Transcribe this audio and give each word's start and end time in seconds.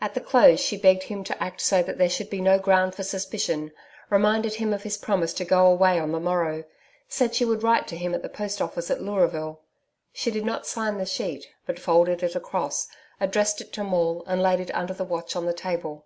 At 0.00 0.14
the 0.14 0.20
close 0.20 0.58
she 0.58 0.76
begged 0.76 1.04
him 1.04 1.22
to 1.22 1.40
act 1.40 1.60
so 1.60 1.80
that 1.80 1.96
there 1.96 2.10
should 2.10 2.28
be 2.28 2.40
no 2.40 2.58
ground 2.58 2.92
for 2.92 3.04
suspicion 3.04 3.70
reminded 4.08 4.54
him 4.54 4.72
of 4.74 4.82
his 4.82 4.96
promise 4.96 5.32
to 5.34 5.44
go 5.44 5.64
away 5.68 6.00
on 6.00 6.10
the 6.10 6.18
morrow 6.18 6.64
said 7.08 7.36
she 7.36 7.44
would 7.44 7.62
write 7.62 7.86
to 7.86 7.96
him 7.96 8.12
at 8.12 8.22
the 8.22 8.28
Post 8.28 8.60
Office 8.60 8.90
at 8.90 9.00
Leuraville. 9.00 9.60
She 10.12 10.32
did 10.32 10.44
not 10.44 10.66
sign 10.66 10.98
the 10.98 11.06
sheet, 11.06 11.46
but 11.66 11.78
folded 11.78 12.24
it 12.24 12.34
across 12.34 12.88
addressed 13.20 13.60
it 13.60 13.72
to 13.74 13.84
Maule 13.84 14.24
and 14.26 14.42
laid 14.42 14.58
it 14.58 14.74
under 14.74 14.92
the 14.92 15.04
watch 15.04 15.36
on 15.36 15.46
the 15.46 15.54
table. 15.54 16.04